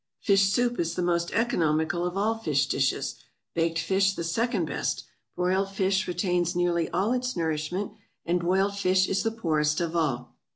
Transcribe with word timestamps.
Fish 0.19 0.51
soup 0.51 0.79
is 0.79 0.95
the 0.95 1.03
most 1.03 1.29
economical 1.31 2.07
of 2.07 2.17
all 2.17 2.33
fish 2.39 2.65
dishes; 2.65 3.17
baked 3.53 3.77
fish 3.77 4.15
the 4.15 4.23
second 4.23 4.65
best; 4.65 5.03
broiled 5.35 5.69
fish 5.69 6.07
retains 6.07 6.55
nearly 6.55 6.89
all 6.89 7.13
its 7.13 7.35
nourishment; 7.35 7.91
and 8.25 8.39
boiled 8.39 8.75
fish 8.75 9.07
is 9.07 9.21
the 9.21 9.29
poorest 9.29 9.79
of 9.79 9.95
all. 9.95 10.35